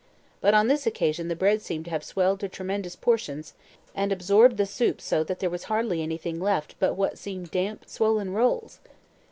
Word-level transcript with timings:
But 0.39 0.55
on 0.55 0.67
this 0.67 0.87
occasion 0.87 1.27
the 1.27 1.35
bread 1.35 1.61
seemed 1.61 1.85
to 1.85 1.91
have 1.91 2.03
swelled 2.03 2.39
to 2.39 2.49
tremendous 2.49 2.95
proportions, 2.95 3.53
and 3.93 4.11
absorbed 4.11 4.57
the 4.57 4.65
soup 4.65 4.99
so 4.99 5.23
that 5.23 5.37
there 5.37 5.47
was 5.51 5.65
hardly 5.65 6.01
anything 6.01 6.39
but 6.39 6.95
what 6.95 7.19
seemed 7.19 7.51
damp, 7.51 7.83
swollen 7.87 8.33
rolls! 8.33 8.79